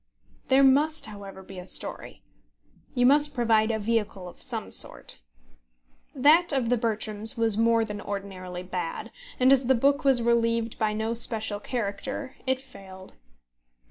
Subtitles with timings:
[0.47, 2.23] There must, however, be a story.
[2.95, 5.19] You must provide a vehicle of some sort.
[6.15, 10.79] That of The Bertrams was more than ordinarily bad; and as the book was relieved
[10.79, 13.13] by no special character, it failed.